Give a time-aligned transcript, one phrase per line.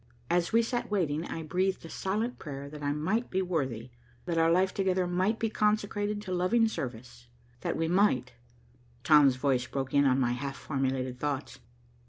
[0.31, 3.91] As we sat waiting, I breathed a silent prayer that I might be worthy,
[4.25, 7.27] that our life together might be consecrated to loving service,
[7.59, 8.33] that we might
[9.03, 11.59] Tom's voice broke in on my half formulated thoughts.